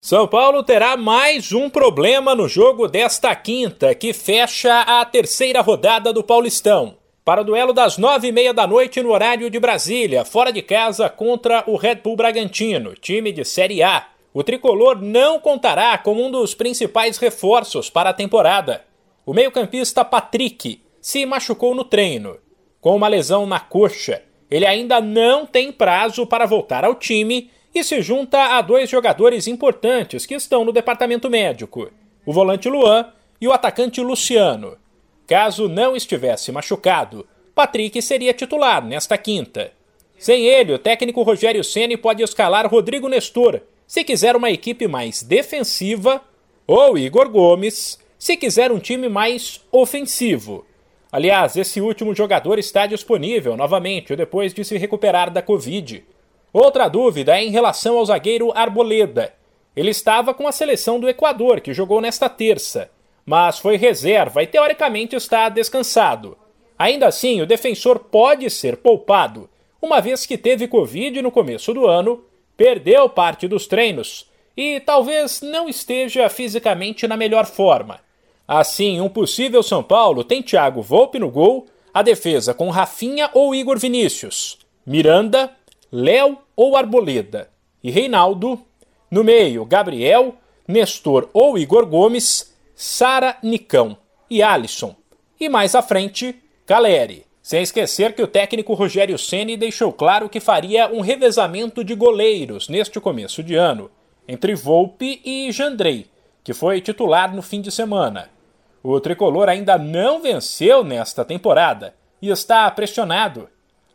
São 0.00 0.28
Paulo 0.28 0.62
terá 0.62 0.96
mais 0.96 1.52
um 1.52 1.68
problema 1.68 2.32
no 2.32 2.48
jogo 2.48 2.86
desta 2.86 3.34
quinta, 3.34 3.96
que 3.96 4.12
fecha 4.12 4.82
a 4.82 5.04
terceira 5.04 5.60
rodada 5.60 6.12
do 6.12 6.22
Paulistão. 6.22 6.96
Para 7.24 7.40
o 7.40 7.44
duelo 7.44 7.72
das 7.72 7.98
nove 7.98 8.28
e 8.28 8.32
meia 8.32 8.54
da 8.54 8.64
noite 8.64 9.02
no 9.02 9.10
horário 9.10 9.50
de 9.50 9.58
Brasília, 9.58 10.24
fora 10.24 10.52
de 10.52 10.62
casa 10.62 11.08
contra 11.10 11.64
o 11.66 11.76
Red 11.76 11.96
Bull 11.96 12.14
Bragantino, 12.14 12.94
time 12.94 13.32
de 13.32 13.44
Série 13.44 13.82
A. 13.82 14.06
O 14.32 14.44
tricolor 14.44 15.02
não 15.02 15.40
contará 15.40 15.98
como 15.98 16.24
um 16.24 16.30
dos 16.30 16.54
principais 16.54 17.18
reforços 17.18 17.90
para 17.90 18.10
a 18.10 18.14
temporada. 18.14 18.84
O 19.26 19.34
meio-campista 19.34 20.04
Patrick 20.04 20.80
se 21.02 21.26
machucou 21.26 21.74
no 21.74 21.82
treino. 21.82 22.38
Com 22.80 22.94
uma 22.94 23.08
lesão 23.08 23.46
na 23.46 23.58
coxa, 23.58 24.22
ele 24.48 24.64
ainda 24.64 25.00
não 25.00 25.44
tem 25.44 25.72
prazo 25.72 26.24
para 26.24 26.46
voltar 26.46 26.84
ao 26.84 26.94
time 26.94 27.50
e 27.74 27.84
se 27.84 28.00
junta 28.02 28.56
a 28.56 28.62
dois 28.62 28.88
jogadores 28.88 29.46
importantes 29.46 30.26
que 30.26 30.34
estão 30.34 30.64
no 30.64 30.72
departamento 30.72 31.28
médico: 31.28 31.90
o 32.24 32.32
volante 32.32 32.68
Luan 32.68 33.12
e 33.40 33.46
o 33.46 33.52
atacante 33.52 34.00
Luciano. 34.00 34.76
Caso 35.26 35.68
não 35.68 35.94
estivesse 35.94 36.50
machucado, 36.50 37.26
Patrick 37.54 38.00
seria 38.00 38.32
titular 38.32 38.84
nesta 38.84 39.18
quinta. 39.18 39.72
Sem 40.18 40.46
ele, 40.46 40.72
o 40.72 40.78
técnico 40.78 41.22
Rogério 41.22 41.62
Ceni 41.62 41.96
pode 41.96 42.22
escalar 42.22 42.66
Rodrigo 42.66 43.08
Nestor, 43.08 43.60
se 43.86 44.02
quiser 44.04 44.34
uma 44.34 44.50
equipe 44.50 44.88
mais 44.88 45.22
defensiva, 45.22 46.20
ou 46.66 46.98
Igor 46.98 47.28
Gomes, 47.28 47.98
se 48.18 48.36
quiser 48.36 48.72
um 48.72 48.78
time 48.78 49.08
mais 49.08 49.60
ofensivo. 49.70 50.66
Aliás, 51.10 51.56
esse 51.56 51.80
último 51.80 52.14
jogador 52.14 52.58
está 52.58 52.86
disponível 52.86 53.56
novamente 53.56 54.14
depois 54.14 54.52
de 54.52 54.64
se 54.64 54.76
recuperar 54.76 55.30
da 55.30 55.40
Covid. 55.40 56.04
Outra 56.52 56.88
dúvida 56.88 57.38
é 57.38 57.44
em 57.44 57.50
relação 57.50 57.98
ao 57.98 58.06
zagueiro 58.06 58.52
Arboleda. 58.54 59.34
Ele 59.76 59.90
estava 59.90 60.34
com 60.34 60.48
a 60.48 60.52
seleção 60.52 60.98
do 60.98 61.08
Equador, 61.08 61.60
que 61.60 61.74
jogou 61.74 62.00
nesta 62.00 62.28
terça, 62.28 62.90
mas 63.24 63.58
foi 63.58 63.76
reserva 63.76 64.42
e 64.42 64.46
teoricamente 64.46 65.14
está 65.14 65.48
descansado. 65.48 66.36
Ainda 66.78 67.06
assim, 67.06 67.40
o 67.40 67.46
defensor 67.46 67.98
pode 67.98 68.48
ser 68.50 68.78
poupado, 68.78 69.48
uma 69.80 70.00
vez 70.00 70.26
que 70.26 70.36
teve 70.36 70.66
Covid 70.66 71.22
no 71.22 71.30
começo 71.30 71.72
do 71.72 71.86
ano, 71.86 72.24
perdeu 72.56 73.08
parte 73.08 73.46
dos 73.46 73.66
treinos 73.66 74.28
e 74.56 74.80
talvez 74.80 75.40
não 75.40 75.68
esteja 75.68 76.28
fisicamente 76.28 77.06
na 77.06 77.16
melhor 77.16 77.46
forma. 77.46 78.00
Assim, 78.46 79.00
um 79.00 79.08
possível 79.08 79.62
São 79.62 79.82
Paulo 79.82 80.24
tem 80.24 80.42
Thiago 80.42 80.82
Volpe 80.82 81.18
no 81.18 81.30
gol, 81.30 81.66
a 81.94 82.02
defesa 82.02 82.52
com 82.52 82.70
Rafinha 82.70 83.30
ou 83.32 83.54
Igor 83.54 83.78
Vinícius, 83.78 84.58
Miranda, 84.84 85.52
Léo 85.90 86.38
ou 86.54 86.76
Arboleda. 86.76 87.48
E 87.82 87.90
Reinaldo, 87.90 88.60
no 89.10 89.24
meio, 89.24 89.64
Gabriel, 89.64 90.34
Nestor 90.66 91.30
ou 91.32 91.56
Igor 91.56 91.86
Gomes, 91.86 92.54
Sara 92.74 93.36
Nicão 93.42 93.96
e 94.28 94.42
Alisson. 94.42 94.94
E 95.40 95.48
mais 95.48 95.74
à 95.74 95.82
frente, 95.82 96.36
Caleri. 96.66 97.26
Sem 97.42 97.62
esquecer 97.62 98.14
que 98.14 98.22
o 98.22 98.26
técnico 98.26 98.74
Rogério 98.74 99.18
Ceni 99.18 99.56
deixou 99.56 99.90
claro 99.90 100.28
que 100.28 100.38
faria 100.40 100.92
um 100.92 101.00
revezamento 101.00 101.82
de 101.82 101.94
goleiros 101.94 102.68
neste 102.68 103.00
começo 103.00 103.42
de 103.42 103.54
ano, 103.54 103.90
entre 104.28 104.54
Volpe 104.54 105.22
e 105.24 105.50
Jandrei, 105.50 106.06
que 106.44 106.52
foi 106.52 106.82
titular 106.82 107.34
no 107.34 107.40
fim 107.40 107.62
de 107.62 107.72
semana. 107.72 108.28
O 108.82 109.00
tricolor 109.00 109.48
ainda 109.48 109.78
não 109.78 110.20
venceu 110.20 110.84
nesta 110.84 111.24
temporada 111.24 111.94
e 112.20 112.28
está 112.28 112.70
pressionado 112.70 113.48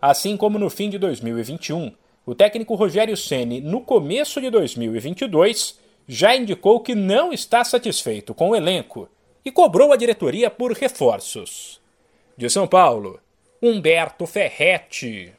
Assim 0.06 0.36
como 0.36 0.60
no 0.60 0.70
fim 0.70 0.90
de 0.90 0.98
2021, 0.98 1.94
o 2.26 2.36
técnico 2.36 2.76
Rogério 2.76 3.16
Ceni, 3.16 3.62
no 3.62 3.80
começo 3.80 4.42
de 4.42 4.50
2022, 4.50 5.80
já 6.06 6.36
indicou 6.36 6.82
que 6.82 6.94
não 6.94 7.32
está 7.32 7.64
satisfeito 7.64 8.34
com 8.34 8.50
o 8.50 8.56
elenco 8.58 9.08
e 9.46 9.50
cobrou 9.50 9.94
a 9.94 9.96
diretoria 9.96 10.50
por 10.50 10.74
reforços. 10.74 11.80
De 12.36 12.50
São 12.50 12.68
Paulo, 12.68 13.18
Humberto 13.62 14.26
Ferretti. 14.26 15.34